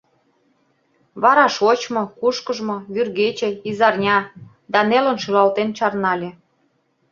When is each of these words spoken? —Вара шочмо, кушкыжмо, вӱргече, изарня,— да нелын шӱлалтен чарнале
—Вара 1.21 1.45
шочмо, 1.57 2.03
кушкыжмо, 2.19 2.77
вӱргече, 2.93 3.49
изарня,— 3.69 4.17
да 4.73 4.79
нелын 4.89 5.17
шӱлалтен 5.23 5.69
чарнале 5.77 6.29